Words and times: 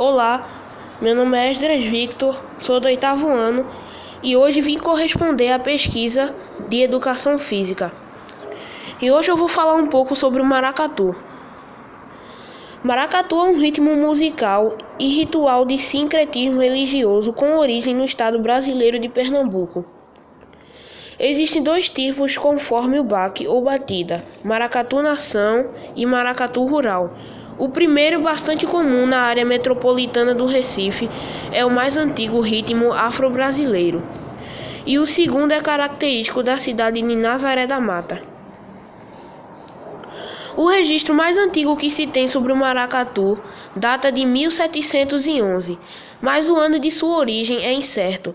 Olá, 0.00 0.48
meu 1.02 1.14
nome 1.14 1.36
é 1.36 1.50
Esdras 1.50 1.84
Victor, 1.84 2.34
sou 2.58 2.80
do 2.80 2.86
oitavo 2.86 3.28
ano 3.28 3.66
e 4.22 4.34
hoje 4.34 4.62
vim 4.62 4.78
corresponder 4.78 5.52
à 5.52 5.58
pesquisa 5.58 6.34
de 6.70 6.80
educação 6.80 7.38
física. 7.38 7.92
E 8.98 9.10
hoje 9.10 9.30
eu 9.30 9.36
vou 9.36 9.46
falar 9.46 9.74
um 9.74 9.88
pouco 9.88 10.16
sobre 10.16 10.40
o 10.40 10.44
maracatu. 10.44 11.14
Maracatu 12.82 13.36
é 13.40 13.42
um 13.42 13.60
ritmo 13.60 13.94
musical 13.94 14.74
e 14.98 15.06
ritual 15.06 15.66
de 15.66 15.76
sincretismo 15.76 16.62
religioso 16.62 17.34
com 17.34 17.58
origem 17.58 17.94
no 17.94 18.06
estado 18.06 18.38
brasileiro 18.38 18.98
de 18.98 19.10
Pernambuco. 19.10 19.84
Existem 21.18 21.62
dois 21.62 21.90
tipos 21.90 22.38
conforme 22.38 22.98
o 22.98 23.04
baque 23.04 23.46
ou 23.46 23.62
batida: 23.62 24.24
maracatu 24.42 25.02
nação 25.02 25.68
e 25.94 26.06
maracatu 26.06 26.64
rural. 26.64 27.14
O 27.60 27.68
primeiro, 27.68 28.22
bastante 28.22 28.66
comum 28.66 29.06
na 29.06 29.20
área 29.20 29.44
metropolitana 29.44 30.34
do 30.34 30.46
Recife, 30.46 31.10
é 31.52 31.62
o 31.62 31.70
mais 31.70 31.94
antigo 31.94 32.40
ritmo 32.40 32.90
afro-brasileiro. 32.90 34.02
E 34.86 34.98
o 34.98 35.06
segundo 35.06 35.52
é 35.52 35.60
característico 35.60 36.42
da 36.42 36.56
cidade 36.56 37.02
de 37.02 37.14
Nazaré 37.14 37.66
da 37.66 37.78
Mata. 37.78 38.18
O 40.56 40.66
registro 40.68 41.12
mais 41.12 41.36
antigo 41.36 41.76
que 41.76 41.90
se 41.90 42.06
tem 42.06 42.28
sobre 42.28 42.50
o 42.50 42.56
maracatu 42.56 43.38
data 43.76 44.10
de 44.10 44.24
1711, 44.24 45.78
mas 46.22 46.48
o 46.48 46.56
ano 46.56 46.80
de 46.80 46.90
sua 46.90 47.18
origem 47.18 47.62
é 47.62 47.74
incerto. 47.74 48.34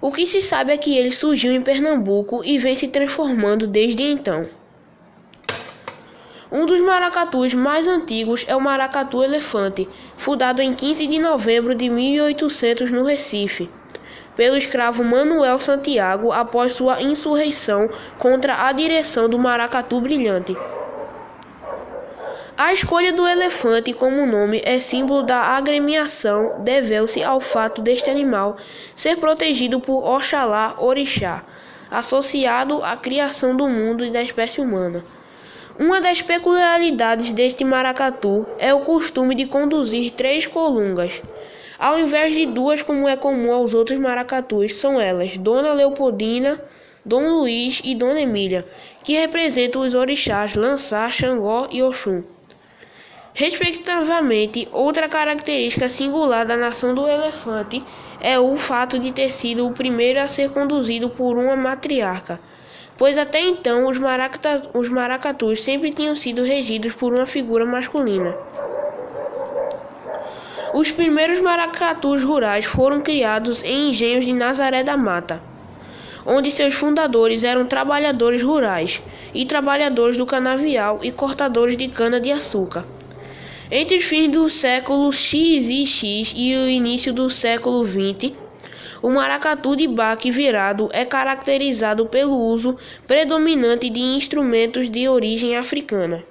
O 0.00 0.10
que 0.10 0.26
se 0.26 0.42
sabe 0.42 0.72
é 0.72 0.76
que 0.76 0.98
ele 0.98 1.12
surgiu 1.12 1.52
em 1.52 1.62
Pernambuco 1.62 2.42
e 2.44 2.58
vem 2.58 2.74
se 2.74 2.88
transformando 2.88 3.68
desde 3.68 4.02
então. 4.02 4.44
Um 6.56 6.66
dos 6.66 6.80
maracatus 6.80 7.52
mais 7.52 7.84
antigos 7.84 8.44
é 8.46 8.54
o 8.54 8.60
maracatu 8.60 9.24
elefante, 9.24 9.88
fundado 10.16 10.62
em 10.62 10.72
15 10.72 11.04
de 11.04 11.18
novembro 11.18 11.74
de 11.74 11.90
1800 11.90 12.92
no 12.92 13.02
Recife, 13.02 13.68
pelo 14.36 14.56
escravo 14.56 15.02
Manuel 15.02 15.58
Santiago 15.58 16.30
após 16.30 16.74
sua 16.74 17.02
insurreição 17.02 17.90
contra 18.18 18.68
a 18.68 18.70
direção 18.70 19.28
do 19.28 19.36
maracatu 19.36 20.00
brilhante. 20.00 20.56
A 22.56 22.72
escolha 22.72 23.12
do 23.12 23.26
elefante 23.26 23.92
como 23.92 24.24
nome 24.24 24.62
é 24.64 24.78
símbolo 24.78 25.24
da 25.24 25.40
agremiação, 25.40 26.62
deveu-se 26.62 27.20
ao 27.20 27.40
fato 27.40 27.82
deste 27.82 28.10
animal 28.10 28.56
ser 28.94 29.16
protegido 29.16 29.80
por 29.80 30.04
Oxalá 30.04 30.76
Orixá, 30.78 31.42
associado 31.90 32.80
à 32.84 32.96
criação 32.96 33.56
do 33.56 33.66
mundo 33.66 34.04
e 34.04 34.12
da 34.12 34.22
espécie 34.22 34.60
humana. 34.60 35.02
Uma 35.76 36.00
das 36.00 36.22
peculiaridades 36.22 37.32
deste 37.32 37.64
maracatu 37.64 38.46
é 38.60 38.72
o 38.72 38.80
costume 38.80 39.34
de 39.34 39.44
conduzir 39.44 40.12
três 40.12 40.46
colungas. 40.46 41.20
Ao 41.76 41.98
invés 41.98 42.32
de 42.32 42.46
duas, 42.46 42.80
como 42.80 43.08
é 43.08 43.16
comum 43.16 43.52
aos 43.52 43.74
outros 43.74 43.98
maracatus, 43.98 44.76
são 44.76 45.00
elas 45.00 45.36
Dona 45.36 45.72
Leopoldina, 45.72 46.62
Dom 47.04 47.40
Luiz 47.40 47.80
e 47.82 47.92
Dona 47.96 48.20
Emília, 48.20 48.64
que 49.02 49.18
representam 49.18 49.82
os 49.82 49.94
orixás 49.94 50.54
Lançá, 50.54 51.10
Xangó 51.10 51.66
e 51.72 51.82
Oxum. 51.82 52.22
Respectivamente, 53.34 54.68
outra 54.70 55.08
característica 55.08 55.88
singular 55.88 56.46
da 56.46 56.56
nação 56.56 56.94
do 56.94 57.08
elefante 57.08 57.82
é 58.20 58.38
o 58.38 58.56
fato 58.56 58.96
de 58.96 59.10
ter 59.10 59.32
sido 59.32 59.66
o 59.66 59.72
primeiro 59.72 60.20
a 60.20 60.28
ser 60.28 60.52
conduzido 60.52 61.10
por 61.10 61.36
uma 61.36 61.56
matriarca 61.56 62.38
pois 62.96 63.18
até 63.18 63.40
então 63.40 63.88
os, 63.88 63.98
maracata, 63.98 64.62
os 64.74 64.88
maracatus 64.88 65.62
sempre 65.62 65.92
tinham 65.92 66.14
sido 66.14 66.42
regidos 66.42 66.92
por 66.94 67.12
uma 67.12 67.26
figura 67.26 67.64
masculina. 67.64 68.34
Os 70.72 70.90
primeiros 70.90 71.40
maracatus 71.40 72.24
rurais 72.24 72.64
foram 72.64 73.00
criados 73.00 73.62
em 73.62 73.90
engenhos 73.90 74.24
de 74.24 74.32
Nazaré 74.32 74.82
da 74.82 74.96
Mata, 74.96 75.40
onde 76.26 76.50
seus 76.50 76.74
fundadores 76.74 77.44
eram 77.44 77.66
trabalhadores 77.66 78.42
rurais 78.42 79.00
e 79.32 79.44
trabalhadores 79.44 80.16
do 80.16 80.26
canavial 80.26 81.00
e 81.02 81.12
cortadores 81.12 81.76
de 81.76 81.88
cana-de-açúcar. 81.88 82.84
Entre 83.70 83.96
os 83.96 84.04
fins 84.04 84.30
do 84.30 84.48
século 84.50 85.12
X 85.12 85.68
e 85.68 85.86
X 85.86 86.32
e 86.36 86.54
o 86.54 86.68
início 86.68 87.12
do 87.12 87.30
século 87.30 87.84
XX, 87.84 88.32
o 89.04 89.10
maracatu 89.10 89.76
de 89.76 89.86
baque 89.86 90.30
virado 90.30 90.88
é 90.90 91.04
caracterizado 91.04 92.06
pelo 92.06 92.38
uso 92.38 92.74
predominante 93.06 93.90
de 93.90 94.00
instrumentos 94.00 94.88
de 94.88 95.06
origem 95.06 95.58
africana. 95.58 96.24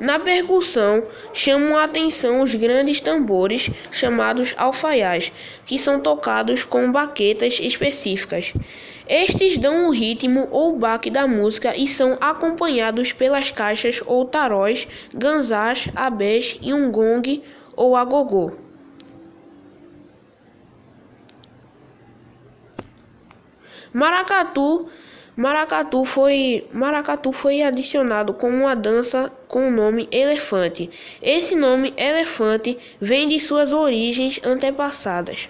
Na 0.00 0.18
percussão, 0.18 1.04
chamam 1.34 1.76
a 1.76 1.84
atenção 1.84 2.40
os 2.40 2.54
grandes 2.54 2.98
tambores 3.02 3.68
chamados 3.92 4.54
alfaiás, 4.56 5.30
que 5.66 5.78
são 5.78 6.00
tocados 6.00 6.64
com 6.64 6.90
baquetas 6.90 7.58
específicas. 7.60 8.54
Estes 9.06 9.58
dão 9.58 9.86
o 9.86 9.90
ritmo 9.90 10.48
ou 10.50 10.78
baque 10.78 11.10
da 11.10 11.26
música 11.26 11.76
e 11.76 11.86
são 11.86 12.16
acompanhados 12.22 13.12
pelas 13.12 13.50
caixas 13.50 14.00
ou 14.06 14.24
taróis, 14.24 14.88
ganzás, 15.12 15.88
abés 15.94 16.56
e 16.62 16.72
um 16.72 16.90
gong 16.90 17.42
ou 17.76 17.94
agogô. 17.94 18.65
Maracatu 23.96 24.90
Maracatu 25.34 26.04
foi, 26.04 26.66
maracatu 26.70 27.32
foi 27.32 27.62
adicionado 27.62 28.34
como 28.34 28.54
uma 28.54 28.76
dança 28.76 29.32
com 29.48 29.68
o 29.68 29.70
nome 29.70 30.06
elefante. 30.10 30.90
Esse 31.22 31.54
nome 31.54 31.94
elefante 31.96 32.76
vem 33.00 33.26
de 33.26 33.40
suas 33.40 33.72
origens 33.72 34.38
antepassadas. 34.44 35.48